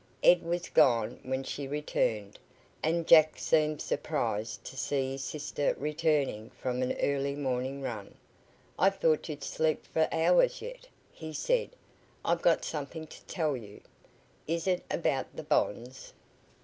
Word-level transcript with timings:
Ed 0.23 0.41
was 0.41 0.67
gone 0.67 1.19
when 1.21 1.43
she 1.43 1.67
returned, 1.67 2.39
and 2.81 3.05
Jack 3.07 3.37
seemed 3.37 3.81
surprised 3.83 4.63
to 4.63 4.75
see 4.75 5.11
his 5.11 5.23
sister 5.23 5.75
returning 5.77 6.49
from 6.59 6.81
an 6.81 6.93
early 6.93 7.35
morning 7.35 7.83
run. 7.83 8.15
"I 8.79 8.89
thought 8.89 9.29
you'd 9.29 9.43
sleep 9.43 9.85
for 9.85 10.07
hours 10.11 10.59
yet," 10.59 10.87
he 11.11 11.33
said 11.33 11.69
"I've 12.25 12.41
got 12.41 12.65
something 12.65 13.05
to 13.05 13.23
tell 13.25 13.55
you." 13.55 13.79
"Is 14.47 14.65
it 14.65 14.83
about 14.89 15.35
the 15.35 15.43
bonds?" 15.43 16.13